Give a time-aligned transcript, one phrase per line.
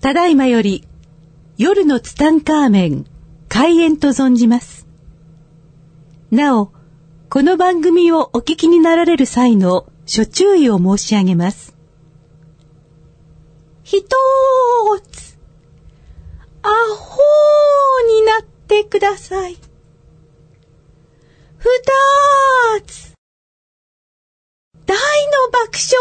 [0.00, 0.86] ただいまより
[1.56, 3.04] 夜のツタンカーメン
[3.48, 4.86] 開演と存じます。
[6.30, 6.70] なお、
[7.30, 11.74] この番組をお聞きになられる際の諸注意を申し上げます。
[13.82, 15.38] ひとーつ、
[16.62, 19.56] アホーになってください。
[21.56, 23.14] ふたーつ、
[24.86, 25.96] 大の爆笑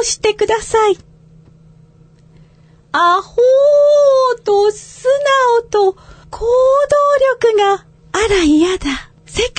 [0.00, 1.13] をしてください。
[2.96, 5.08] アホーと素
[5.58, 5.94] 直と
[6.30, 6.46] 行動
[7.42, 8.84] 力があら嫌だ。
[9.26, 9.50] 世界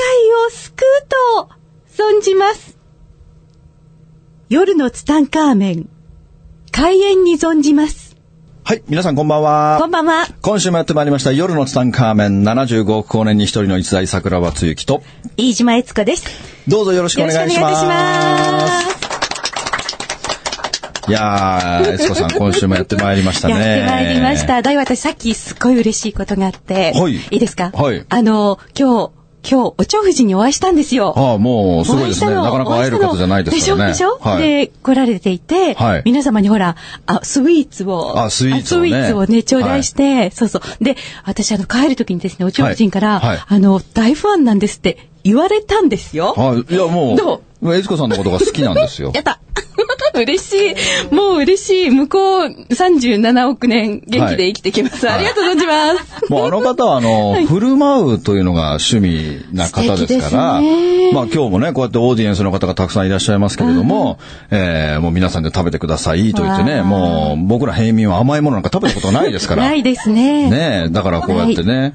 [0.47, 1.49] を救うと
[1.91, 2.77] 存じます。
[4.47, 5.89] 夜のツタンカーメン、
[6.71, 8.15] 開演に存じます。
[8.63, 9.79] はい、皆さんこんばんは。
[9.81, 10.27] こんばんは。
[10.41, 15.03] 今週もやってまいりました夜のツタンカーメン75億光年に一人の一代桜庭つゆきと、
[15.35, 16.25] 飯島悦子です。
[16.69, 17.59] どうぞよろしくお願いします。
[17.59, 19.04] よろしくお願いします。
[21.07, 23.53] いやー、悦子さん今週もやってまいりましたね。
[23.79, 24.61] やってまいりました。
[24.61, 26.93] だい私さっきすっごい嬉しいことがあって。
[26.93, 27.71] はいいいですか？
[27.73, 29.11] はいあの、今日、
[29.47, 31.13] 今日、お蝶夫人にお会いしたんですよ。
[31.15, 32.27] ああ、もうすごいですね。
[32.27, 33.91] お会したのなかなか会える方じゃないですからね。
[33.91, 34.17] でしょ？
[34.17, 34.41] でしょ、はい。
[34.41, 36.75] で、来られていて、はい皆様にほら、
[37.05, 40.83] あ、スイーツを、あスイーツをねあスイーツをね、頂戴して、そうそう。
[40.83, 46.33] で、私、あの、帰る時にですね、お蝶夫人から、はいはいあの、大ファンなんですって言われたんですよ。
[46.35, 46.73] はい。
[46.73, 47.41] いや、もどう、
[47.73, 49.21] 悦子さんのことが好きなんですよや。
[49.21, 49.39] った
[50.15, 50.75] 嬉し
[51.11, 51.13] い。
[51.13, 51.89] もう嬉しい。
[51.91, 55.05] 向こう37億年元気で生きてきます。
[55.05, 56.31] はいありがとうございます。
[56.31, 60.61] もうあの方は、あの、 振る舞うというのが趣味な方ですから、
[61.13, 64.17] まあ今日もね、こうやってオーディエンスの方がたくさんいらっしゃいますけれども、
[64.51, 69.63] えーもう皆さんで食べてくださいと言ってね、もう僕ら平民は甘いものなんか食べたことないですから。
[69.67, 70.49] ないですね。
[70.49, 71.93] ねえ、だからこうやってね、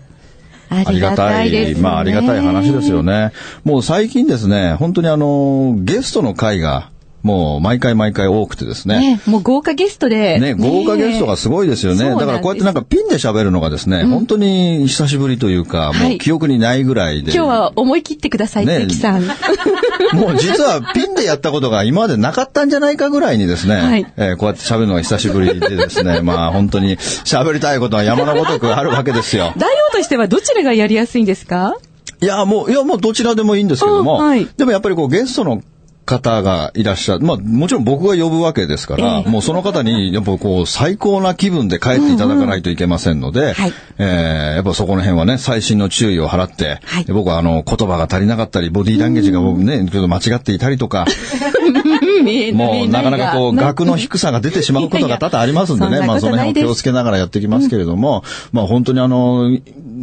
[0.71, 3.03] ありがたい、ですねまあありがたい話ですよ。
[3.03, 3.33] ね。
[3.65, 6.91] もう最近ですね、本当にあの、ゲストの会が、
[7.23, 9.01] もう毎回毎回多くてですね。
[9.17, 10.39] ね、もう豪華ゲストで。
[10.41, 11.99] ね、豪華ゲストがすごいですよね。
[11.99, 17.33] そうなんですだからこうやってなんかピンで喋るのがですね、本当に久しぶりというか、もう記憶にないぐらいで。
[17.33, 19.23] 今日は思い切ってください、ね関さん。
[20.17, 29.53] もう実はピンでやったことが今までなかったんじゃないかぐらいにですね、はいえーこうやって喋るのが久しぶりでですね、 まあ本当に喋りたいことは山のごとくあるわけですよ。
[29.57, 31.75] 大王としてはどちらがやりやすいんですか？
[32.23, 35.63] いや、もう、いや、もうどちらでもいいんですけども、あはいでもやっぱりこうゲストの
[36.11, 37.21] 方がいらっしゃる。
[37.21, 39.31] まあ、もちろん僕が呼ぶわけですから、ええ。
[39.31, 43.73] もうその方に、やっぱこう、最高な気分で帰っていただかないといけませんので、はい。
[43.99, 47.05] えーやっぱそこの辺はね、細心の注意を払って、はい。
[47.05, 51.07] で僕はあの、言葉が足りなかったり、ボディーランゲージが僕ね、ちょっと間違っていたりとか、
[52.53, 59.51] もうなかなかこう、 額の低さが出てしまうことが多々ありますんでね、まあその辺を気をつけながらやっていきますけれども、まあ本当にあの、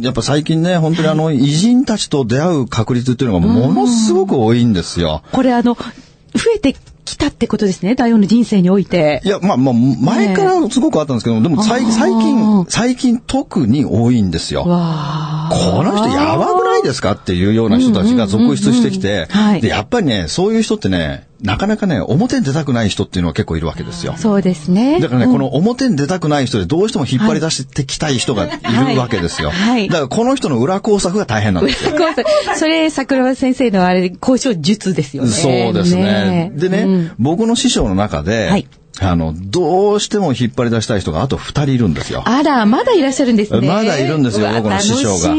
[0.00, 5.22] やっぱ最近ね、本当にあの、偉人たちと出会う確率っていうのがものすごく多いんですよ。
[5.32, 5.76] これあの、
[6.38, 9.20] 増えてきたってことですね、大王の人生において。
[9.24, 14.64] いや、まあ、まあ、前からすごくあったんですけど、でも最近、最近特に多いんですよ。
[14.66, 17.12] わこの人やばくないですか？
[17.12, 19.28] っていうような人たちが続出してきて。
[19.62, 24.14] やっぱりね、そういう人ってね、なかなかね、表に出たくない人っていうのは結構いるわけですよ。
[24.16, 24.98] そうですね。
[25.00, 28.50] だからね、うんこの表に出たくない人でどうしても引っ張り出してきたい人がい
[28.94, 29.50] るわけですよ。
[29.50, 31.92] はいはいだからこの人の裏工作が大変なんですよ。
[31.92, 35.30] ごめんなさいそれ、桜庭先生のあれ、交渉術ですよね。
[35.30, 36.50] そうですね。
[36.54, 38.66] でね、うん僕の師匠の中で、はい
[39.00, 42.22] あの、どうしても引っ張り出したい人があと二人いるんですよ。
[42.26, 43.66] あら、まだいらっしゃるんですね。
[43.66, 45.34] まだいるんですよ、僕の師匠が。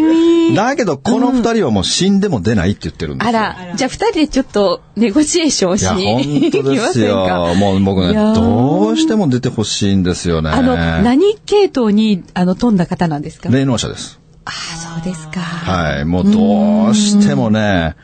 [0.56, 3.38] だけど、この二人はもう死んでも出ないって言ってるんですよ。
[3.38, 6.06] あら、じゃあ二人でちょっとネゴシエーションをしいや、に
[6.52, 7.26] 本当です行きませんよ。
[7.28, 7.54] か？
[7.54, 10.50] もう僕ね、どうしても出てほしいんですよね。
[10.50, 13.50] あの、何系統に、あの、飛んだ方なんですか？
[13.50, 14.20] 霊能者です。
[14.46, 14.54] ああ、
[14.96, 15.42] そうですか。
[15.42, 16.06] はい。
[16.06, 17.96] もうどうしてもね、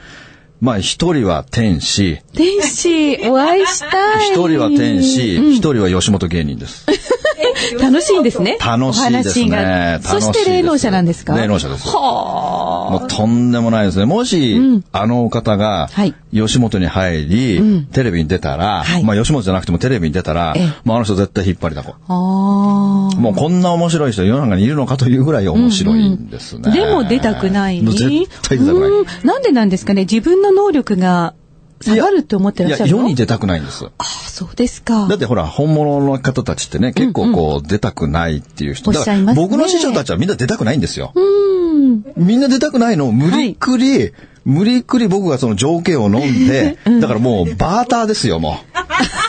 [0.66, 4.32] まあ一人は天使、天使、お会いしたい。
[4.32, 6.88] 一人は天使、一人は吉本芸人です。
[7.80, 8.58] 楽しいんですね。
[8.60, 10.00] 楽しいですね。
[10.02, 11.38] そして霊能者なんですか？
[11.38, 11.88] 霊能者です。
[11.88, 14.06] はもうとんでもないですね。
[14.06, 14.60] もし、
[14.92, 21.96] あの方がはい、吉本に入り、テレビに出たら、はいまあ吉本じゃなくてもテレビに出たらええ、もうあの人絶対引っ張りだこ。
[22.08, 22.14] あ。
[22.14, 23.20] ああ。
[23.20, 26.72] もうこんな面白い人世の中にいるのかというぐらい面白いんですね。
[26.72, 27.82] でも出たくない。
[27.82, 28.90] 絶対出たくない。
[28.90, 31.34] うんなんでなんですかね自分の能力が
[31.82, 33.86] 下がるって思ってらっしゃいや、るの世に出たくないんです。
[33.86, 35.08] ああ、そうですか。
[35.08, 38.92] だってほら、本物の方たちってね、結構こう、出たくないっていう人。
[38.92, 41.12] おっしゃいますね僕の師匠たちはみんな出たくないんですよ。
[41.16, 42.04] うん。
[42.18, 44.14] みんな出たくないのを無理っくり、
[44.46, 48.76] 無理っくり僕がその条件を飲んで、だからもうバーターですよ、もう。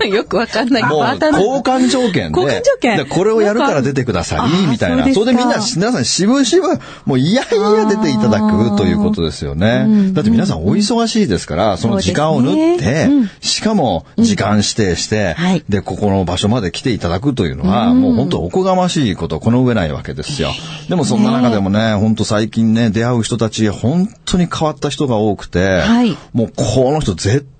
[0.08, 0.82] よくわかんない。
[0.82, 2.40] もう交換条件で。
[2.40, 2.96] 交換条件。
[2.96, 5.12] でこれをやるから出てください、みたいな。
[5.12, 10.12] それでみんな、皆さん渋々、もういやいや出ていただくということですよね。
[10.12, 13.08] だって皆さんお忙しいですから、その時間を縫って、ね。
[13.10, 13.30] うん。
[13.40, 15.64] しかも時間指定して、はい。
[15.68, 20.50] で、ここの場所まで来ていただくというのは、もう本当おこがましいこと、この上ないわけですよ。
[20.88, 26.16] でもそんな中でもね、本当最近ね、出会う人たち、本当に変わった人が多くて、はい。
[26.32, 27.59] もうこの人絶対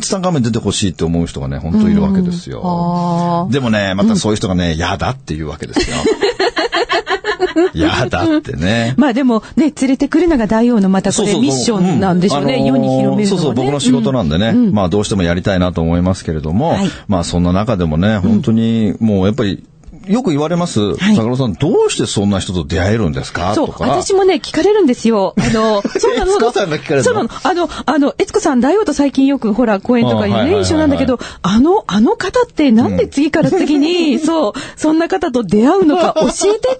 [0.00, 2.62] ツタン画面出てほしいって思う人がね、本当いるわけですよ。
[2.64, 5.96] あでもね、またそういう人がね、嫌だっていうわけですよ。
[7.74, 8.94] 嫌だってね。
[8.96, 12.60] まあでもね、連れてくるのが大王のまたこれミッションなんでしょうね。
[12.60, 13.28] ん世に広める。
[13.28, 19.64] そうそう、僕の仕事なんでね、まあどうしてもやりたいなと思いますけれども、はいまあそんな中でもね、本当にもうやっぱり、
[20.06, 23.54] よく言われます、はい坂野さん、どうしてそんな人と出会えるんですか？
[23.54, 23.74] そう。
[23.78, 25.34] 私もね、聞かれるんですよ。
[25.36, 26.32] あの、 そうなの。
[26.32, 27.02] 悦子さんが聞かれるの？
[27.04, 27.28] そうなの。
[27.42, 36.78] あの、あの、悦子さん、大王と最近よく、ほら、公演とかあはいはいはいはいね、一緒なんだけど、あの、あの方ってなんで次から次に、 そう、そんな方と出会うのか 教えてっ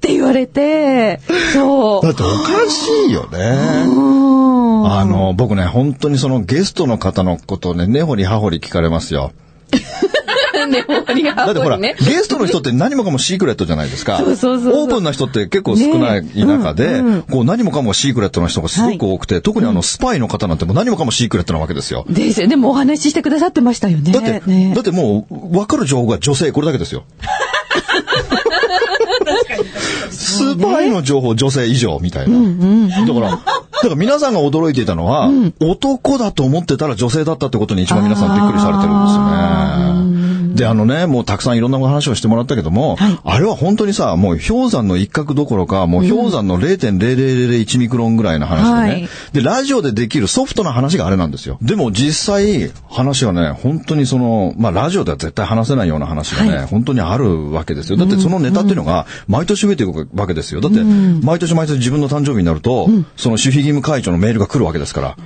[0.00, 1.20] て言われて、
[1.54, 2.06] そう。
[2.06, 3.38] だっておかしいよね。
[3.86, 4.38] うん
[4.90, 9.32] あの、僕ね、本当にそのゲストの方のことをね、根掘り葉掘り聞かれますよ。
[10.70, 14.18] ね、もりがだってほら、ねゲストの人って何もかもシークレットじゃないですか。
[14.18, 22.04] そうそうそうオープンな人って結構少ない中で、こう何もかもシークレットの人がすごく多くて、特にあのスパイの方なんてもう何もかもシークレットなわけですよ。
[22.08, 22.48] ですよ。
[22.48, 24.12] でもお話ししてくださってましたよね。
[24.12, 27.04] だって、ねだってもう分かる情報が女性これだけですよ。
[30.10, 32.38] スパイの情報女性以上みたいな。
[33.06, 35.30] だから、だから皆さんが驚いていたのは、
[35.60, 40.07] 男だと思ってたら女性だったってことに一番皆さんびっくりされてるんですよね。
[40.58, 43.18] で、あのね、もうたくさんいろんなお話をしてもらったけども、はい。
[43.24, 49.08] あれは本当にさ、もう氷山の一角どころか、もう氷山の0.0001ミクロンぐらいの話でね、はい。
[49.32, 51.58] で、ラジオでできるソフトな話があれなんですよ。
[51.62, 56.66] でも実際、話はね、本当にその、まあラジオでは絶対話せないような話がね、はい。
[56.66, 57.98] 本当にあるわけですよ。
[57.98, 60.60] だってそのネタっていうのが、毎年増えていくわけですよ。
[60.60, 65.16] だって、毎年毎年自分の誕生日になると、その守秘義務会長のメールが来るわけですから、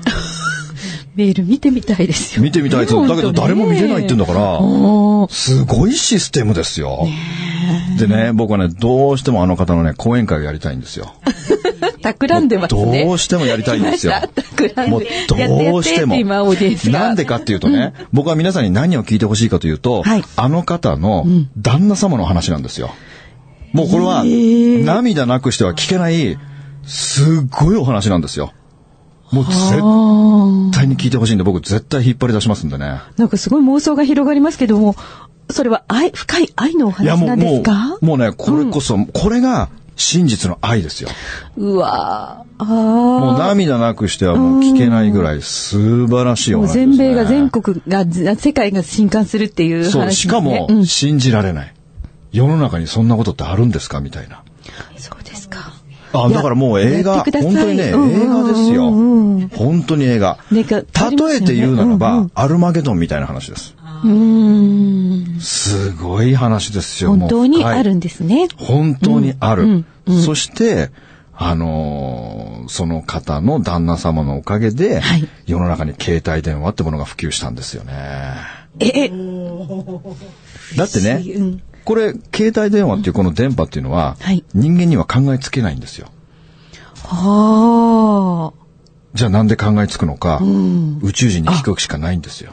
[1.15, 2.43] メール見てみたいですよ。
[2.43, 7.07] 見てみたいですだけど誰も見れないって言うんだから、すごいシステムですよ。
[7.99, 11.15] でね、僕はね、どうしてもあの方のね、講演会をやりたいんですよ。
[12.03, 13.05] 企んでますね。
[13.05, 14.15] どうしてもやりたいんですよ
[14.89, 16.17] もうどうしても。
[16.91, 21.27] なんでかっていうとね、僕は皆さんに何を聞いてほしいかというと、はいあの方の
[21.59, 22.91] 旦那様の話なんですよ。
[23.73, 26.39] もうこれは、涙なくしては聞けない、
[26.85, 28.53] すっごいお話なんですよ。
[29.33, 29.59] もう絶
[30.79, 33.01] 対に聞いてほしいんで、僕絶対引っ張り出しますんでね。
[33.17, 34.95] なんかすごい妄想が広がりますけども、
[35.51, 41.09] それは愛、深い愛のお話なんでもうすか、もうね、これこそ、これが真実の愛ですよ。
[41.57, 46.97] うわーあもうー涙なくしてはもう聞けないぐらい素晴らしいおもう話です、ね。
[46.97, 50.03] 全米が全国が、ず世界が震撼するっていう話ですね。
[50.05, 51.75] そう、しかもうん、信じられない。
[52.33, 54.01] 世の中にそんなことってあるんですか？
[54.01, 54.43] みたいな。
[54.97, 55.22] そう。
[56.13, 58.91] あ、だからもう映画、本当にね、映うんうんうん画ですよ。
[58.91, 60.39] 本当に映画。
[60.51, 63.75] 例えて言うならうんうばん、アルマゲドンみたいな話です。
[64.05, 65.41] うーん。
[65.41, 67.11] すごい話ですよ。
[67.11, 68.49] 本当にあるんでですね。
[68.57, 69.63] 本当にある。
[69.63, 69.87] うん
[70.25, 70.91] そして、
[71.35, 77.93] あのーその方の旦那様のおかげで、はい世の中に携帯電話ってものが普及したんですよね。
[78.79, 79.09] え、え、
[80.77, 86.09] だってね、うんこれ、携帯電話っていうこの電波っていうのは、はい人間には考えつけないんですよ。
[87.05, 88.59] はあ。
[89.15, 92.53] じゃあなんで考えつくのか、ん宇宙人に聞くしかないんですよ。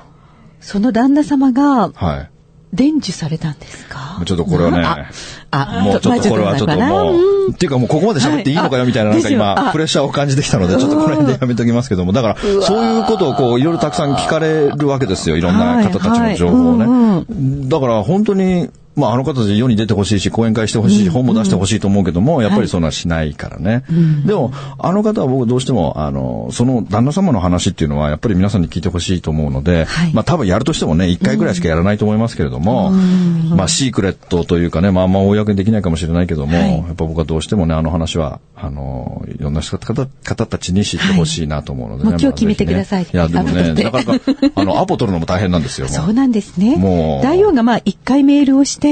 [0.59, 2.29] その旦那様がはい。
[2.71, 4.21] 伝授されたんですか？
[4.23, 5.09] ちょっとこれはねあ、
[5.49, 7.13] あもうちょっとこれはちょっとも
[7.47, 15.37] う、っていうかもうここまで喋っていいのかよみたいななんか今、プレッシャーを感じてきたので、ちょっとこの辺でやめときますけども、だから、そういうことをこう、いろいろたくさん聞かれるわけですよ。
[15.37, 17.25] いろんな方たちの情報をね。
[17.67, 18.69] だから本当に、
[18.99, 23.83] まああの方たち世に出てほしいし、講演会してほしいし、本も出してほしいと思うけども、やっぱりそんなしないからね。
[24.25, 30.13] でも、あの方は僕どうしても、あの、その旦那様の話っていうのは、やっぱり皆さんに聞いてほしいと思うので、はい。
[30.13, 36.77] まあ多分やるとしてもね、一回ぐらいしかやらないと思いますけれども、まあシークレットというかね、まああんま公にできないかもしれないけども、はい。
[36.77, 42.09] やっぱ僕はどうしてもね、あの話は、あの、いろんな方方たちに知ってほしいなと思うのでね。
[42.19, 43.03] 今日決めてください。
[43.03, 44.19] いや、でもね、なかなか、
[44.55, 45.87] あの、アポ取るのも大変なんですよ。
[45.87, 46.75] そうなんですね。
[46.75, 47.23] もう。
[47.23, 48.88] 大王がまあ一回メールをして、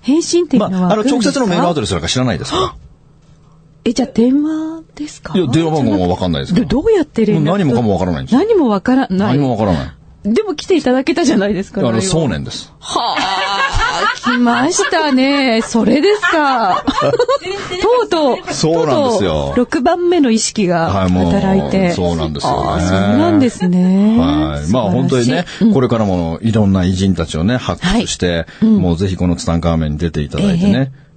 [0.00, 2.76] 返信っていうのは、まあ、あの、直接のメールアドレレスなんか知らないですか
[3.84, 5.36] え、じゃあ電話ですか？
[5.36, 6.54] いや、電話番号もわかんないです。
[6.54, 7.44] どどうやって連絡？
[7.44, 8.40] 何もかもわからないんですよ。
[8.40, 9.18] 何もわからない。
[9.36, 9.92] 何もわからない。
[10.24, 11.80] でも来ていただけたじゃないですか。
[11.80, 12.72] あの、そうねんです。
[12.80, 13.67] はあ、
[14.22, 15.62] 来ましたね。
[15.62, 16.84] それですか。
[17.82, 21.92] とうとう、そうなんですよとうとう6番目の意識がはいもう働いて。
[21.92, 24.18] そうなんですよねそうなんですね。
[24.18, 24.72] はい。
[24.72, 31.07] まあ本当にね、これからもいろんな偉人たちをね、発掘して、もうぜひこのツタンカーメンに出ていただいてね、えー、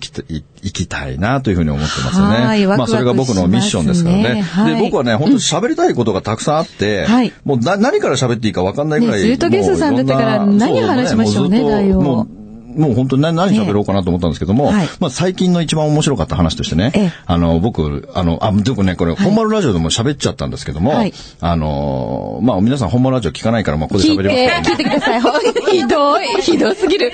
[0.00, 2.36] きたい行きたいなというふうに思ってますよね。
[2.46, 4.40] はいワクワクまあそれが僕のミッションですからね。
[4.40, 9.22] はいで、僕はね、本当に喋りたいことがたくさんあって、はいもうな何から喋っていいか分かんないぐらい。
[9.22, 12.41] ねずっとゲストさんだったから何を話しましょうねそもずっと内容もう
[12.76, 25.22] もう本当に何何喋ろうかなと思ったんですけども、はいまあ最近の一番面白かった話としてね、ええあの、僕、あの、あ、でもね、これ、本丸ラジオでも喋っちゃったんですけども、はいあの、まあ皆さん本丸ラジオ聞かないから、まあここで喋りますて、聞いてください。
[25.70, 26.26] ひどい。
[26.42, 27.12] ひどすぎる。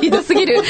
[0.00, 0.62] ひどすぎる。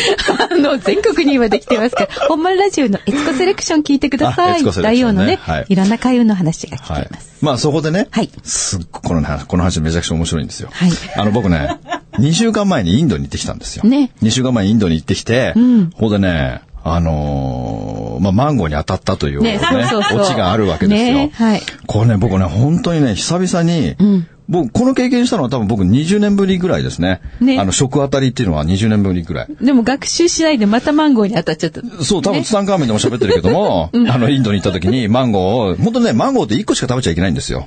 [0.50, 4.56] あの、全国に今できてますから、本丸ラジオのエツコセレクション聞いてくだあさい。
[4.56, 7.28] エツコセレクションね大王のね、はいい、ろんな開運の話が聞はいけます。。
[7.40, 10.70] まあそこでね、はいすっごこの話、この話めちゃくちゃ面白いんですよ。
[10.72, 11.78] はいあの僕ね、
[12.18, 13.84] 2週間前にインドに行ってきたんですよ。
[13.84, 21.12] ね2週間前にインドに行ってきて、んここでね、あのーまあ、マンゴーに当たったというね、ねオチがあるわけですよ。
[21.14, 23.96] ねはいこれね、僕ね、本当にね、久々に、
[24.48, 27.20] 僕、この経験したのは多分僕20年ぶりぐらいですね。
[27.40, 29.48] ねあの、食当たりっていうのは20年ぶりぐらい。
[29.60, 31.82] でも学習しないでまたマンゴーに当たっちゃった。
[32.02, 37.66] そう、多分ツタンカーメンでも喋ってるけども、あの、インドに行った時にマンゴーを、本当ね、マンゴーって1個しか食べちゃいけないんですよ。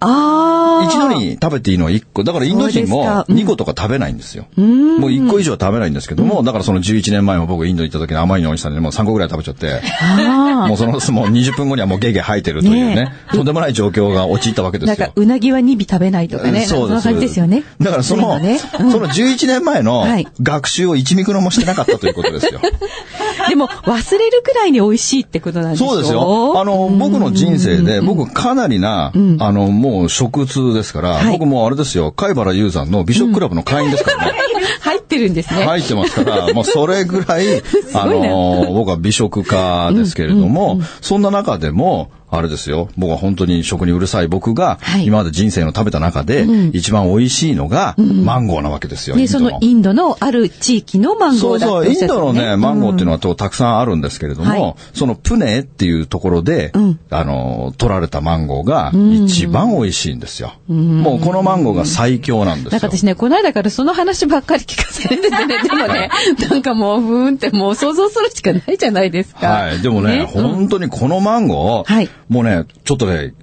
[0.00, 0.86] ああ。
[0.86, 2.24] 一度に食べていいのは1個。
[2.24, 4.46] だからインド人もそうですかうん2個とか食べないんですよ。
[4.56, 14.80] もう1個以上は食べないんですけども、だからその11年前も僕インドに行った時に甘いのおじさんにもう3個ぐらい食べちゃって、あもうその、もう20分後にはもうゲーゲー吐いてるというねね、とんでもない状況が陥ったわけあ。
[14.80, 14.96] ですよ。
[14.96, 16.62] なんか、うなぎは2尾食べないとかね。
[16.66, 16.92] そうです。
[16.92, 17.64] んな感じですよね。
[17.80, 22.60] だからその、ねうんその11年前のはい学習を1ミクロもしてなかったということですよ。
[23.48, 25.90] でも、忘れるくらいに美味しいってことなんですよ。
[25.90, 26.60] そうですよ。
[26.60, 34.32] あの、僕の人生で、僕かなりな、あの、もう食通ですから、はい僕もうあれですよ、貝原雄山の美食クラブの会員ですからね。
[34.80, 35.64] 入ってるんですね。
[35.64, 37.62] 入ってますから、もうそれぐらい、
[37.94, 45.06] あの、僕は美食家ですけれども、そんな中でも、あれですよ、僕は本当に食にうるさい僕が、はい。
[45.06, 49.16] 今まで人生の食べた中で、一番美味しいのが、マンゴーなわけですよ。
[49.16, 54.74] で、インドそのインドのある地域のマンゴーだってそうインドのね、マンゴーっていうのはとたくさんあるんですけれども、はい。
[54.94, 56.72] そのプネっていうところで、
[57.10, 58.92] あの、取られたマンゴーが
[59.24, 60.52] 一番美味しいんですよ。
[60.68, 62.70] もうこのマンゴーが最強なんですよ。
[62.72, 66.10] なんか私ね、この間からその話ばっかり聞かされててね、 でもね、
[66.48, 69.48] なんかもう、ふーんってもう想像するしかないじゃないですか。
[69.48, 69.80] はい。
[69.80, 73.34] でもね、本当にこのマンゴー、はいもうね、ちょっとね、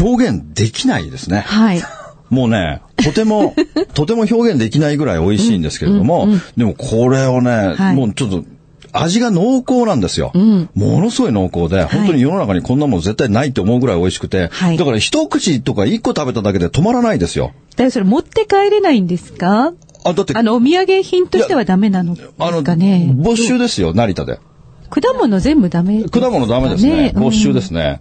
[0.00, 1.40] 表現できないですね。
[1.40, 1.82] はい。
[2.30, 3.54] もうね、とても、
[3.94, 8.44] とても表現できないぐらい美味しいんですけれども、でもこれをね、はいもうちょっと、
[8.92, 10.30] 味が濃厚なんですよ。
[10.74, 17.52] ものすごい濃厚で、本当に世の中にこんなもん絶対ないって思うぐらい美味しくて、はいだから一口とか一個食べただけで止まらないですよ。
[17.76, 19.72] だそれ持って帰れないんですか？
[20.04, 23.10] あ、だって、あの、お土産品としてはダメなのですあの、かね。
[23.14, 24.38] 没収ですよ、成田で。
[24.90, 25.98] 果物全部ダメ？
[25.98, 27.12] ですか果物ダメですね。
[27.14, 28.00] 没収ですね。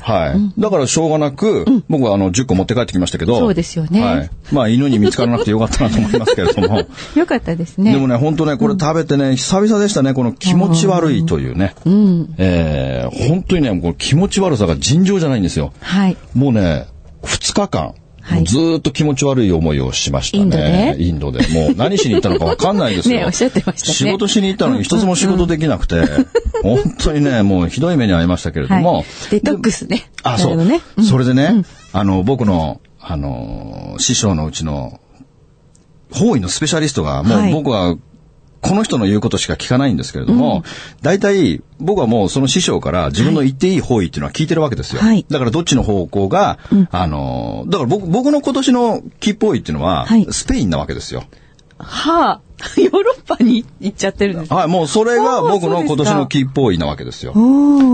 [0.00, 0.60] はい。
[0.60, 3.38] だからしょうがなく、僕はあの10個持って帰ってきましたけど。
[3.38, 4.30] そうですよねはい。
[4.52, 6.78] まあ犬に見つからなくてよかったなと思いますけれども。
[7.16, 7.92] よかったですね。
[7.92, 11.74] でもね、本当ね、これ食べてね、久々でしたね、この気持ち悪いというね。
[12.38, 15.72] えー本当にね、この気持ち悪さが尋常じゃないんですよ。
[15.80, 16.16] はい。
[16.34, 16.86] もうね、
[17.24, 17.94] 2日間。
[18.28, 20.96] はいずーっと気持ち悪い思いをしましたね。
[20.98, 21.46] インドで。
[21.48, 23.16] もう何しに行ったのかわかんないですよ。
[23.20, 26.02] ねおっしゃってましたね仕事しに行ったのに一つも仕事できなくて、
[26.62, 28.96] 本当にね、もうひどい目に遭いましたけれども。
[28.96, 29.04] はい。
[29.30, 30.10] デトックスね。
[30.22, 30.56] あ、そう。
[30.56, 31.04] なるほどね。
[31.08, 35.00] それでね、あの、僕の、あの、師匠のうちの、
[36.12, 37.96] 方位のスペシャリストが、もはいう僕は、
[38.60, 40.64] この人の言うことしか聞かないんですけれども、
[41.00, 45.00] 大体、僕はもうその師匠から自分の言っていい方位っていうのは聞いてるわけですよ。
[45.00, 46.58] はいだからどっちの方向が、
[46.90, 51.24] あの、だから僕、僕の今年の吉方位っていうのははい、スペインなわけですよ。
[51.78, 52.40] はあ、
[52.80, 57.34] ヨーロッパに行っちゃってるんですかはい、もうそれが僕の今年の吉方位なわけですよ。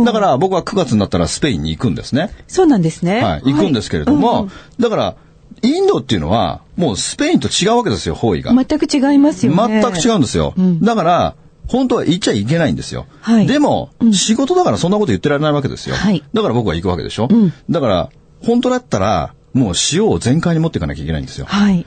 [0.05, 2.31] だから僕は9月になったらスペインに行くんですね。
[2.49, 3.23] そうなんですね。
[3.23, 4.49] はい、行くんですけれども、
[4.81, 5.17] だから、
[5.63, 8.53] インドっていうのは、もうスペインと違うわけですよ、方位が。
[8.53, 9.81] 全く違いますよね。
[9.83, 10.55] 全く違うんですよ。
[10.83, 11.35] だから、
[11.69, 13.07] 本当は行っちゃいけないんですよ。
[13.21, 15.97] はいでも、仕事だからそんなこと言ってられないわけですよ。
[15.97, 17.29] はいだから僕は行くわけでしょ。
[17.71, 18.11] だから、
[18.43, 21.47] 本当だったら、もう塩を全開に持っていかなきゃいけないんですよ。
[21.49, 21.87] はい。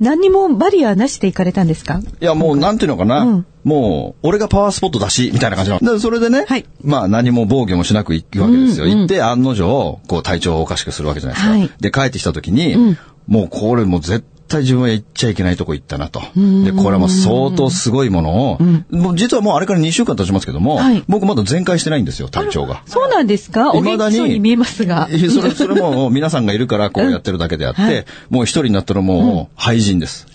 [0.00, 2.00] 何にもバリアなしで行かれたんですか？
[2.20, 3.20] いや、もう、なんていうのかな。
[3.20, 5.80] うんもう、俺がパワースポットだし、みたいな感じの。
[5.80, 8.86] で、それでね、はいまあ、何も防御もしなく行くわけですよ。
[8.86, 11.52] 行って、案の定、こう、体調をおかしくするわけじゃないですか。
[11.52, 12.96] はいで、帰ってきた時に、
[13.26, 16.20] もう、これもう絶対自分は行っちゃいけないとこ行ったなと。
[16.64, 18.58] で、これも相当すごいものを、
[18.90, 22.82] もう実はもうあれから2週間経ちますけども、はい僕まだ全開してないんですよ、体調が。
[22.86, 23.72] そうなんですか？
[23.72, 25.08] お元未だに気そうに見えますが。
[25.08, 30.28] それ、それも皆さんがいるからこうやってるだけであって、はいもう一人になったらもう、廃人です。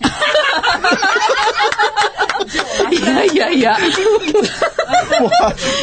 [2.92, 3.78] いやいやいや。
[5.20, 5.30] もう、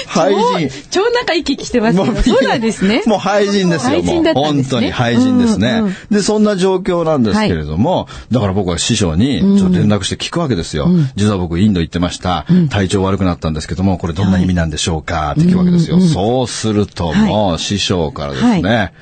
[0.07, 0.71] 廃人。
[0.91, 1.97] 超仲生き生きしてます。
[1.97, 3.03] そうなんですね。
[3.07, 4.25] もう廃人ですよ、もう。
[4.35, 5.83] 本当に廃人ですね。
[6.11, 10.89] で、そんな状況なんですけれども、だから僕は師匠に、ちょっと連絡して聞くわけですよ。
[11.17, 12.47] 実は僕、インド行ってました。
[12.71, 16.01] 体調悪くなったんですけども、これどんな意味なんでしょうかって聞くわけですよ。
[16.01, 18.93] そうすると、もう、師匠からですね、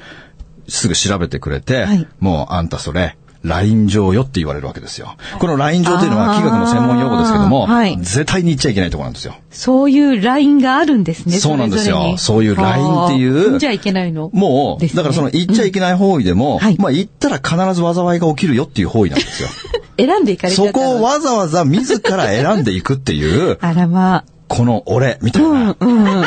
[0.69, 1.87] すぐ調べてくれて、
[2.21, 5.17] もう、あんたそれ、ライン上よって言われるわけですよ。
[5.39, 9.35] このライン上というのは気学の専門用語ですけども、はい、絶対に言っちゃいけないところなんですよ。
[9.51, 11.39] そういうラインがあるんですね。
[11.39, 12.17] そうなんですよ。
[12.19, 13.51] そういうラインっていう。
[13.51, 14.31] 言っちゃいけないの。
[14.33, 19.49] もう、ね、だからその言っちゃいけない方位でも、うんはい、まあ言ったら必ず災いが起きるよっていう方位なんですよ。
[19.99, 23.59] 選んでいかれちゃったそこをわざわざ自ら選んでいくっていう。
[23.63, 24.25] あらまあ。
[24.49, 25.77] この俺、みたいな。
[25.79, 26.25] うんうん、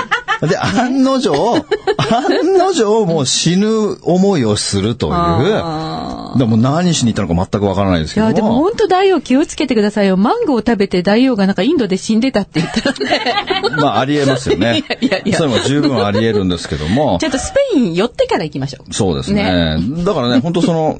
[0.47, 6.37] で、案の定、案の定もう死ぬ思いをするという。
[6.37, 10.15] でも何しに行ったのか全くわからないですけどいや、でも本当大王気をつけてくださいよ。
[10.15, 13.35] マンゴーを食べて大王がなんかインドで死んでたって言ったらね。
[13.81, 14.83] まあ、ありえますよね。
[15.01, 15.37] いやいやいや。
[15.37, 17.17] それも十分ありえるんですけども。
[17.19, 18.93] ちょっとスペイン寄ってから行きましょう。
[18.93, 19.77] そうですね。
[19.79, 20.99] ねだからね、本当その、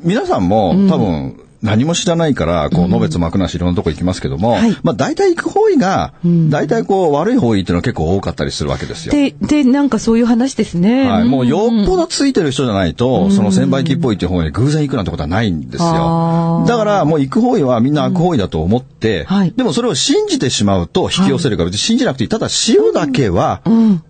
[0.00, 6.14] 皆さんも多分、うん何も知らないから、こう、のべつ幕なしいろんなとこ行きますけども、はい、まあ大体行く方位が、
[6.50, 9.12] 大体こう、悪い方位っていうのは結構多かったりするわけですよ。
[9.12, 11.08] で、で、なんかそういう話ですね。
[11.08, 11.24] はい。
[11.24, 16.64] もうよっぽどついてる人じゃないと、その千倍機っぽいっていう方に偶然行くなんてことはないんですよ。
[16.66, 22.28] だからもう行く方位はみんな悪方位だと思って、はい、でもそれを信じてしまうと引き寄せるから、別に信じなくていい。
[22.28, 23.62] ただ塩だけは、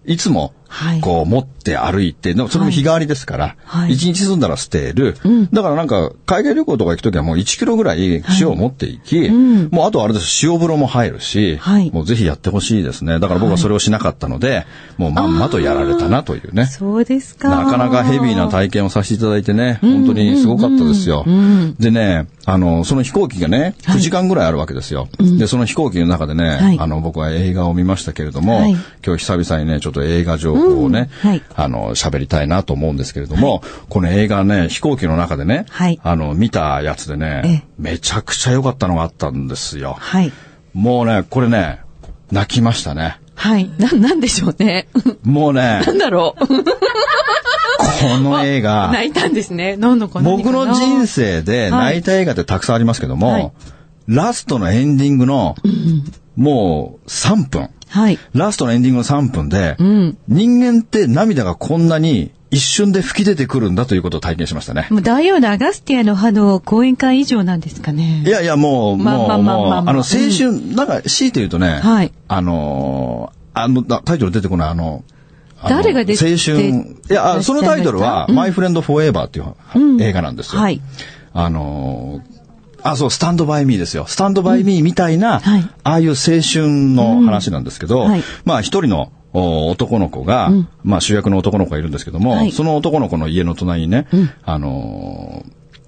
[0.05, 0.53] いつも、
[1.01, 5.17] こう持って歩いて、それも日替わりですから、はい、1日住んだら捨てる、
[5.53, 8.99] だからなんか海外旅行とか行くときはもう1キロぐらい塩を持ってい。
[8.99, 11.59] き、もうあとあれです、塩風呂も入るし、
[11.93, 13.19] もうぜひやってほしいですね。
[13.19, 16.67] だから僕はそれをしなかったので、もうまんまとやられたなというね。
[16.67, 17.49] そうですか。
[17.49, 21.25] なかなかヘビーな体験をさせていただいてね、本当にすごかったですよ。
[21.79, 25.11] でね、あの、その飛行機がね、9時間ぐらいあるわけですよ。
[25.19, 28.61] で、その飛行機の中でね、あの、僕は映画を見ましたけれども、
[29.05, 39.99] 今日久々にね、ちょっと映画情報をね、はい、あの、喋りたいなと思うんですけれども、はい、この映画ね、飛行機の中でね、はい、あの、見たやつでね、めちゃくちゃ良かったのがあったんですよ。
[39.99, 40.33] はい、
[40.73, 41.81] もうね、これね、
[42.33, 43.21] 泣きましたね。
[43.35, 43.71] はい。
[43.79, 44.89] な、なんでしょうね。
[45.23, 45.83] もうね。
[45.87, 46.45] なんだろう。
[47.79, 48.91] この映画。
[48.93, 49.77] 泣いたんですね。
[49.77, 53.53] なんのか僕の人生で泣いた映画ってたくさんありますけども、はい、
[54.09, 55.55] ラストのエンディングの、
[56.37, 57.71] もう3分。
[57.89, 58.19] はい。
[58.35, 64.89] ラストのエンディングの3分で、うん、人間って涙がこんなに一瞬で吹き出てくるんだということを体験しましたね。
[64.91, 68.23] もう大王のアガスティアの葉の講演会以上なんですかね。
[68.27, 72.13] いやいや、もう、もう、もう、あの、青春、うん、なんか、強いて言うとね、はい。
[72.27, 75.05] あのー、あの、タイトル出てこない、あの、
[75.63, 80.61] 誰が出て青春、いや、そのタイトルは、うん、マイフレンドフォーエバーっていう映画なんですよ。
[80.61, 80.81] はい。
[81.33, 82.39] あのー
[82.81, 84.07] あ、そう、スタンドバイミーですよ。
[84.07, 85.41] スタンドバイミーみたいな、うん。
[85.41, 88.11] はい、ああいう青春の話なんですけど、うん。
[88.11, 94.07] はい、まあ一人の男の子が、うん、まあ主役の男の子がいるんですけども、はい、その男の子の家の隣にね、
[94.45, 95.45] あの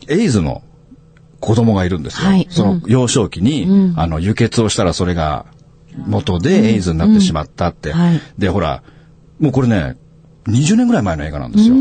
[0.06, 0.62] ー、エイズの
[1.38, 2.30] 子供がいるんですよ。
[2.50, 5.46] その幼少期に、あの、輸血をしたらそれが
[5.96, 7.94] 元でエイズになってしまったって。
[8.36, 8.82] で、ほら、
[9.40, 9.96] もうこれね、
[10.46, 11.74] 20年ぐらい前の映画なんですよ。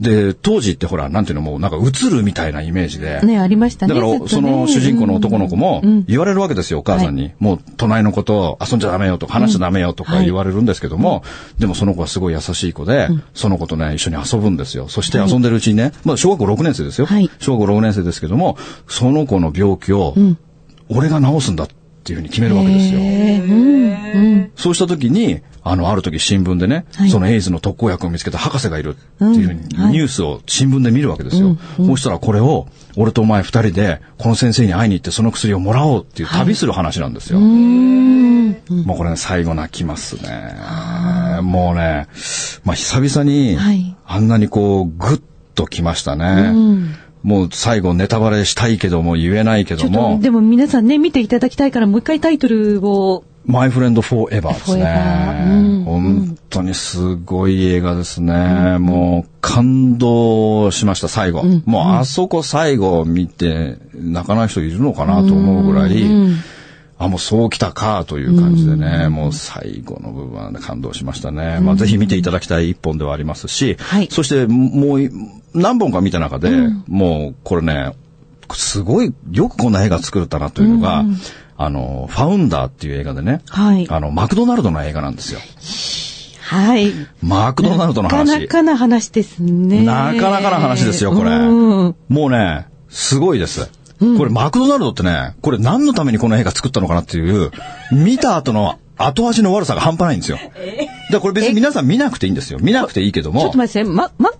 [0.00, 3.20] で、当時ってほら、なんていうのもうなんか映るみたいなイメージで。
[3.22, 3.94] ね、ありましたね。
[3.94, 7.32] だから、その主人公の男の子も言われるわけですよ、お母さんに。
[7.40, 11.24] もう隣の子と遊んじゃダメよとか、話しちゃダメよとか言われるんですけども、
[11.58, 14.88] でもその子はすごい優しい子で、その子とね、一緒に遊ぶんですよ。
[14.88, 17.08] そして遊んでるうちにね、まあ小学校6年生ですよ。
[17.40, 20.14] 小学校6年生ですけども、その子の病気を、
[20.88, 21.74] 俺が治すんだって
[22.12, 23.00] いうふうに決めるわけですよ。
[24.56, 29.60] そうした時に、あの、ある時新聞でね、はい、そのエイズの特効薬を見つけた博士がいるっていうふうに
[29.92, 31.48] ニュースを新聞で見るわけですよ。
[31.48, 32.66] うんそうしたらこれを、
[32.96, 37.38] 俺とお前二人で、この先生に会いに行ってその薬をもらおうっていう旅する話なんですよ。
[37.38, 40.54] はい、もうこれね、最後泣きますね。
[41.42, 42.08] もうね、
[42.64, 43.58] まあ久々に、
[44.06, 45.20] あんなにこう、ぐっ
[45.54, 46.52] ときましたね。
[47.22, 50.18] もう最後ネタバレしたいけども言えないけども。
[50.20, 55.46] でも皆さんね、見ていただきたいからもう一回タイトルをマイフレンドフォーエバーですね。
[55.46, 58.34] うん、本当にすごい映画ですね。
[58.76, 61.40] うん、もう感動しました、最後。
[61.40, 66.04] うん、もうあそこ最後見て泣かない人いるのかなと思うぐらい、
[66.98, 71.60] あ、もうそうきたかという感じでね、もう最後の部分で感動しましたね。
[71.60, 75.10] まあぜひ見ていただきたい一本ではありますし、はい、そしてもう
[75.54, 76.50] 何本か見た中で、
[76.88, 77.92] もうこれね、
[78.52, 81.04] すごいよくこんな映画作れたなというのが、
[81.56, 85.40] あの、ファウンダーっていう映画でね、はい、あの、マクドナルドの映画なんですよ。
[86.40, 86.92] はい。
[87.20, 88.26] マクドナルドの話。
[88.26, 89.84] なかなかな話ですね。
[89.84, 91.30] なかなかな話ですよ、これ。
[91.30, 93.70] うん、もうね、すごいです。
[93.98, 97.50] これマクドナルドってね、これ何のためにこの映画作ったのかなっていう、
[97.92, 100.38] 見た後の後味の悪さが半端ないんですよ。
[100.38, 100.52] だか
[101.10, 102.58] らこれ別に皆さん見なくていいんですよ。
[102.60, 103.40] 見なくていいけども。
[103.40, 104.30] ちょっと待って、ま、ま、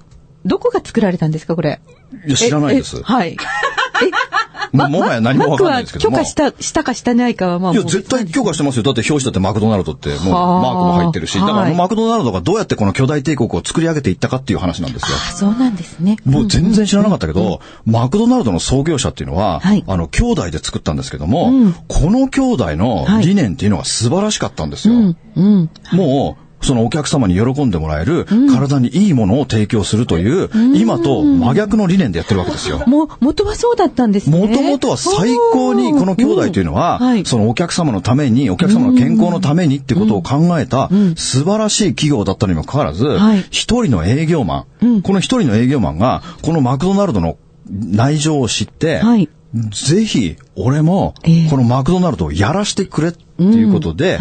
[0.44, 1.80] どこが作られたんですか、これ？
[2.26, 3.02] いや、知らないです。
[3.02, 3.36] はい。
[4.72, 7.72] ももはや何もわかんないですけど許可した、したかしたないかはまあ。
[7.72, 8.82] いや、絶対許可してますよ。
[8.82, 15.16] だって表紙だってマクドナルドってもうマークも入ってるし、だからマクドナルドがどうやってこの巨大帝国を作り上げていったかっていう話なんですよ。
[15.16, 16.16] あそうなんですね。
[16.24, 24.94] もう全然知らなかったけど、マクドナルドの創業者っていうのは、はい、あの、兄弟で作ったんですけども、うん、この兄弟の理念っていうのが素晴らしかったんですよ。
[24.94, 32.82] うんうん、もう、そのお客様に喜んでもらえる、体にいいものを提供するという、今と真逆の理念でやってるわけですよ。
[32.86, 34.38] も、元はそうだったんですね。
[34.38, 43.18] 元々は最高にこの兄弟というのは、そのお客様のために、お客様の健康のためにってことを考えた素晴らしい企業だったにもかかわらず、
[43.50, 47.36] 一人の営業マン、この一人の営業マンが、このマクドナルドの
[47.70, 49.02] 内情を知って、
[49.70, 51.14] ぜひ、俺も、
[51.50, 54.18] このマクドナルドをやらしてくれっていうことで、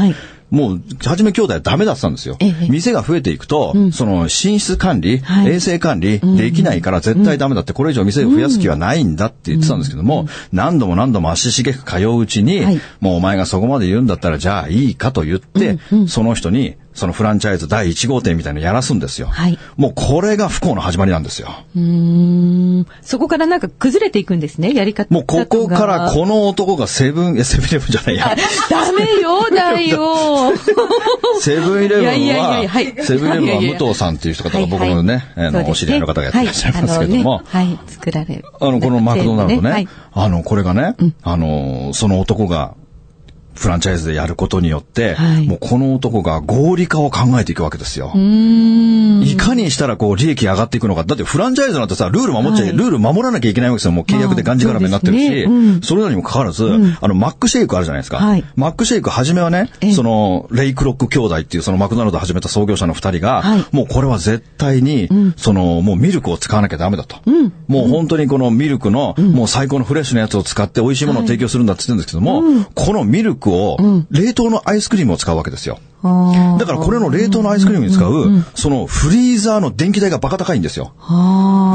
[0.49, 2.37] もう、はじめ兄弟はダメだったんですよ。
[2.69, 19.27] 店が増えていくと、うん、その、品質管理、はい、衛生管理、できないから絶対ダメだって、これ以上店を増やす気はないんだって言ってたんですけども、何度も何度も足しげく通ううちに、はい、もうお前がそこまで言うんだったら、じゃあいいかと言って、その人に、そのフランチャイズ第1号店みたいなのやらすんですよ。
[19.27, 19.59] はい。
[19.75, 21.49] もうこれが不幸の始まりなんですよ。
[21.75, 22.87] うん。
[23.03, 28.35] そこからなんか崩れていくんですね、やり方もうここからこの男がセブン、え、セブンイレブンじゃないや。
[28.69, 30.53] ダメよ、 だよ。
[31.39, 32.63] セブンイレブンは、
[33.03, 37.41] セブンイレブンは武藤さんっていう人方が僕のね、あの、お知り合いの方がやってらっしゃいますけども。
[37.45, 38.45] はい、作られる。
[38.59, 42.75] あの、このマクドナルドね、あの、これがね、あの、その男が、
[43.57, 48.13] フランチャイズでやることによって、はい、もうこの男が合理化を考えていくわけですよ。
[48.15, 51.03] いかにしたらこう利益上がっていくのか。
[51.03, 53.91] だってフランチャイズなんてさ、ルール守っちゃ、はい、ルール守らなきゃいけないわけですよ。
[53.91, 58.17] もう契約でがんじがらめになってるし、そねうん、それなにもかかわらず、うん、あの、マックシェイクあるじゃないですか。
[58.17, 67.17] はい、マックシェイク初めはね、その、レイクロック兄弟っていうそのマクドナルド始めた創業者の二人が、もうこれは絶対に、その、もうミルクを使わなきゃダメだと。
[67.67, 73.77] もう本当にこのミルクの、もう最高のフレッシュなやつを使って美味しいものを提供するんだって言ってるんですけども、このミルクを、
[74.09, 75.79] 冷凍のアイスクリームを使うわけですよ。
[76.03, 80.93] だからこれの冷凍のアイスクリームに使う、そのフリーザーの電気代がバカ高いんですよ。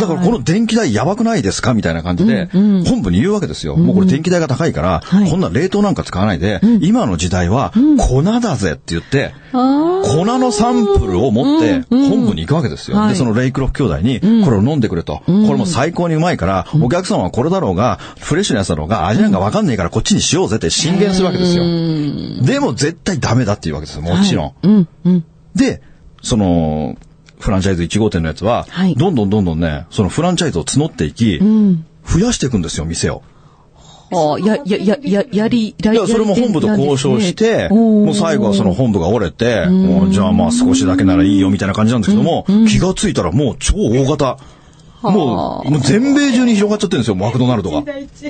[0.00, 3.76] だからこの電気代やばくないですかみたいな感じで、本部に言うわけですよ。
[3.76, 13.08] もうこれ電気代が高いから、こんな冷凍なんか使わないで、今の時代は粉だぜって言って、粉のサンプルを持って本部に行くわけですよ。
[13.08, 15.22] で、そのレイクロフ兄弟に、これを飲んでくれと。
[15.26, 21.64] これも最高にうまいから、お客様はこれだろうが、フレッシュなやつだろうが、味なんかわかんねえからこっちにしようぜって進言するわけですよ。
[22.44, 24.02] でも絶対ダメだっていうわけですよ。
[24.14, 24.54] もちろん。
[24.62, 25.82] うんうん、で、
[26.22, 26.96] その、
[27.38, 33.22] フランチャイズ1号店のやつは、はい、どんどんどんどんね、そのフランチャイズを募っていき、うん、増やしていくんですよ、店を。
[34.14, 44.38] ああ、や、や、や、や、やり、いや、それも本部と交渉して、もう最後はその本部が折れて、もうじゃあまあ少しだけならいいよみたいな感じなんですけども、気がついたらもう超大型。
[45.10, 47.82] もう、もう全米中に広がっちゃってるんですよ、マクドナルドが。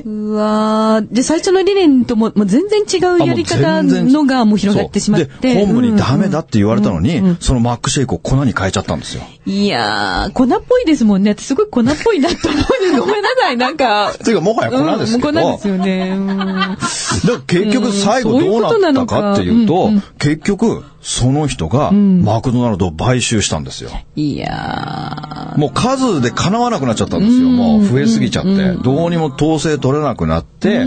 [0.05, 5.55] うわで、最初の理念とも、もう全然違うやり方のがもう広がってしまって。
[5.55, 9.23] で、本部にダメだって言われたのに、うんうん、そのマックシェイクを粉に変えちゃったんですよ。
[9.45, 11.35] いやー、粉っぽいですもんね。
[11.39, 14.13] すごい粉っぽいなと思うごめんなさい、なんか。
[14.25, 15.29] ていうか、もはや粉ですけど。
[15.29, 16.15] うん、粉ですよね。
[16.17, 16.79] うん、だか
[17.27, 23.91] ら結局最後どうなったかっていうと、結局、その人がマクドナルドを買収したんですよ。
[24.15, 27.49] いやもう数で叶わなくなっちゃったんですよ。
[27.49, 28.73] もう増えすぎちゃって。
[28.83, 30.85] どうにも統制取れなくなって、で、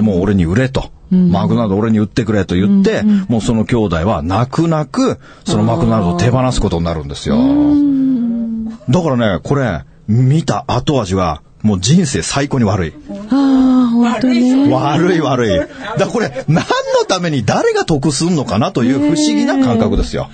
[0.00, 0.90] もう俺に売れと。
[1.10, 7.36] マクドナルド俺に売ってくれと言って、もうその兄弟は泣く泣く、そのマクドナルドを手放すことになるんですよ。
[8.88, 12.94] だからね、これ、見た後味は、もう人生最高に悪い。
[13.30, 14.72] ああ、本当に。
[14.72, 15.98] 悪い悪い。
[15.98, 20.30] だこれ、何のために誰が得すんのかなという不思議な感覚ですよ。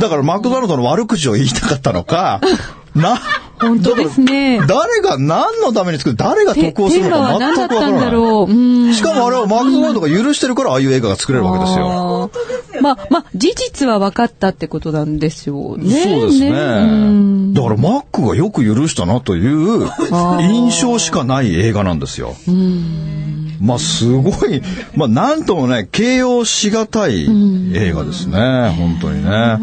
[0.00, 2.40] だからマクドナルドの悪口を言いたかったのか、
[2.94, 3.20] な、
[3.58, 4.60] 本当ですね。
[4.66, 8.94] 誰が何のために作る、誰が得をするのか全くわからない。
[8.94, 12.30] しかもあれはマクドナルドが許してるからああいう映画が作れるわけですよ。
[12.80, 16.02] まあ、まあ、事実は分かったってことなんですよね。
[16.02, 16.50] そうですね。
[16.50, 19.88] ねだからマックがよく許したなという
[20.40, 22.34] 印象しかない映画なんですよ。
[23.60, 24.62] まあすごい、
[24.96, 27.26] まあなんともね、形容しがたい
[27.74, 29.58] 映画ですね、本当にね。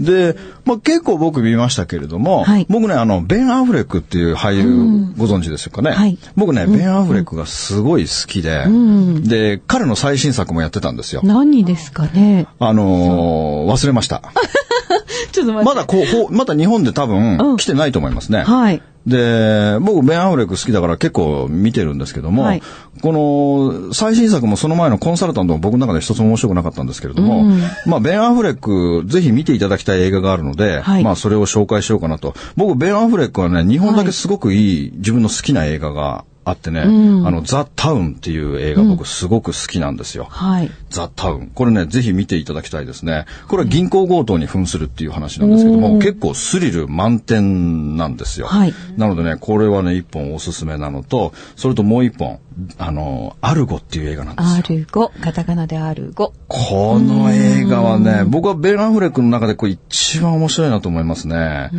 [0.00, 11.22] で、まあ、結構僕見ましたけれども、はい、僕ね、あの、ベン・アフレックっていう俳優、ご存知ですかね、はい、僕ね、ベン・アフレックがすごい好きで、うん、で、彼の最新作もやってたんですよ。
[11.24, 14.22] 何ですかねあのー、忘れました。
[15.32, 15.74] ちょっと待って。
[15.74, 18.42] まだこう、まだ日本で多分来てないと思いますね。
[18.42, 18.82] はい。
[19.06, 22.62] で、僕、ベン・アフレック好きだから結構見てるんですけども、はい。
[23.00, 27.44] この最新作もその前のコンサルタントも僕の中で一つも面白くなかったんですけれども、
[27.86, 31.04] まあ、ベン・アフレック、ぜひ見ていただきたい映画があるので、はい。
[31.04, 32.34] まあ、それを紹介しようかなと。
[32.56, 40.26] 僕、ベン・アフレックはね、日本だけすごくいい、自分の好きな映画があってね、あの、ザ・タウンっていう映画僕すごく好きなんですよ。
[40.28, 40.70] はい。
[40.90, 41.52] ザ・タウン。
[41.54, 43.26] これね、ぜひ見ていただきたいですね。
[43.48, 48.46] これは銀行強盗に扮するっていう話なんですけども、結構スリル満点なんですよ。
[48.46, 52.38] はいなのでね、これはね、一本おすすめなのと、それともう一本、
[52.78, 54.54] あの、アルゴっていう映画なんですよ。
[54.56, 55.12] アルゴ。
[55.20, 56.34] カタカナでアルゴ。
[56.48, 61.70] この映画はね、僕はベン・アフレックの中でこれ一番面白いなと思いますね。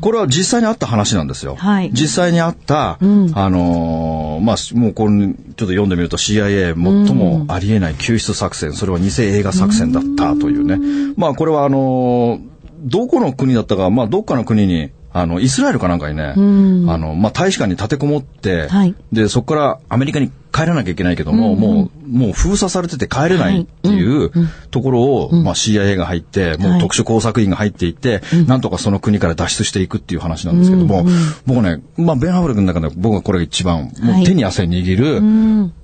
[0.00, 1.54] これは実際にあった話なんですよ。
[1.56, 4.05] はい実際にあった、あのー
[4.40, 11.14] まあ、もうこれ、ちょっと読んでみると CIA 最もありえない救出作戦、それは偽映画作戦だったというね。
[11.16, 18.94] まあ、これはあのーどこの国だったか、まあ、どっかの国に、あの、イスラエルかなんかにね、あの、まあ、大使館に立てこもって、はい。
[19.12, 24.30] で、そこからアメリカに帰らなきゃいけないけども、もう、もう封鎖されてて帰れないっていう
[24.70, 31.06] ところを、まあ CIA が入って、もう特殊工作員が入っていって、なんとかその国から脱出していくっていう話なんですけども、
[31.46, 35.22] 僕ね、まあベン・ハフレックの中で僕はこれが一番、もう手に汗握る、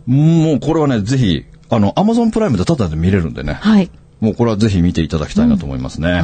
[0.06, 3.54] もうこれはね、ぜひ、あの、アマゾンプライムでタダで見れるんでね。
[3.54, 3.90] はい。
[4.22, 6.12] もうこれはぜひ見ていただきたいなと思いますね。
[6.12, 6.22] はい。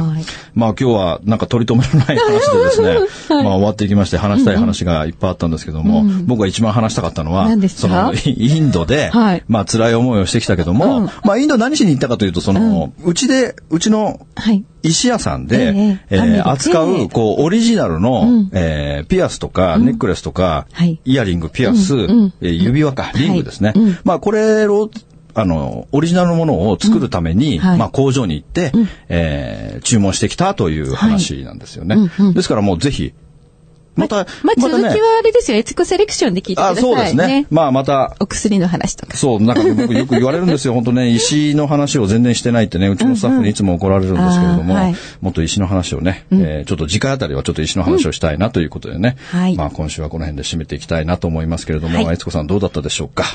[0.55, 2.97] まあ今日はなんか取り留めのない話でですね、
[3.43, 8.11] まあ終わっていきまして話したい話がいっぱいあったんですけども、僕が一番話したかったのはそか？
[8.11, 9.43] のインドで、はい。
[9.49, 14.63] まあ辛い思いをしてきたけども、まあインド何しに行ったかというと、その、うちで、うちのはい。
[14.81, 17.07] 石屋さんで、えええー扱う、ええ。
[17.09, 20.99] こう、オリジナルの、えーピアスとか、ネックレスとか、はい。
[21.03, 21.95] イヤリング、ピアス、
[22.41, 23.73] えー指輪か、リングですね。
[24.05, 24.89] まあ、これを、
[25.35, 28.71] あの、オリジナルのものを作るために、はいまあ、工場に行って、
[29.07, 31.95] えー注文してきたという話なんですよね。
[32.33, 33.13] ですからもうぜひ、
[33.95, 35.57] また、まあ、た続きはあれですよ。
[35.57, 36.81] エツコセレクションで聞いてくださあ、いね。
[36.81, 37.47] そうですね。
[37.49, 39.17] まあ、また、お薬の話とか。
[39.17, 40.73] そう、なんか僕よく言われるんですよ。
[40.73, 53.23] 本当ね、石の話を全然してないってね、うちのスタッフにいつも怒られるんですけれども、あーはいもっと石の話をね、えーちょっと次回あたりはちょっと石の話をしたいなということでね、はいまあ今週はこの辺で締めていきたいなと思いますけれども、はいあいつこさんどうだったでしょうか？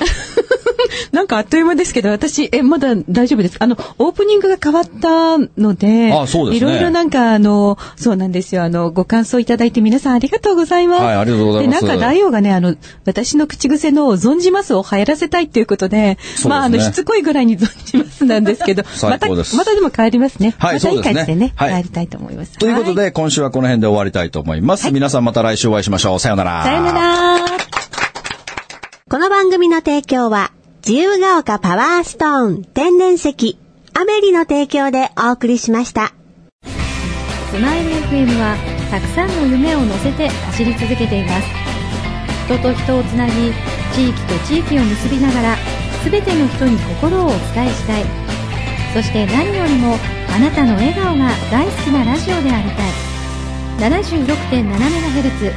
[1.15, 3.63] なんかあっという間ですけど、私、え、まだ大丈夫ですか？
[3.63, 8.63] あの、オープニングが変わったので、あそうですねいろいろなんかあの、そうなんですよ。
[8.63, 11.03] あの、ご感想いただいて皆さんありがとうございます。
[11.03, 12.75] はいありがとうございますで、なんか大王がね、あの、
[13.05, 16.17] 私の口癖の存じますを流行らせたいっていうことで、ね
[16.49, 20.53] まあ、あの、しつこいぐらいに存じますなんですけど、 また、またでも帰りますね。
[20.57, 22.57] はいまたいい感じでね、はい帰りたいと思います。
[22.57, 24.91] ということで、は今週はこの辺で終わりたいと思います。
[24.91, 26.19] 皆さんまた来週お会いしましょう。
[26.19, 26.63] さようなら。
[26.63, 27.37] さよなら。
[29.07, 30.51] この番組の提供は、
[30.87, 33.57] 自由が丘パワーストーン天然石、
[33.95, 36.13] アメリの提供でお送りしました。
[36.61, 38.55] スマイル FM は
[38.91, 41.47] たくさんの夢を乗せて走り続けています。
[42.45, 43.33] 人と人をつなぎ
[43.95, 45.57] 地域と地域を結びながら
[46.03, 48.05] 全ての人に心をお伝えしたい。
[48.93, 49.97] そして何よりも
[50.35, 53.89] あなたの笑顔が大好きなラジオでありたい。
[53.89, 55.51] 76.7MHz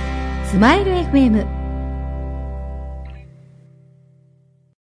[0.47, 1.58] スマイル FM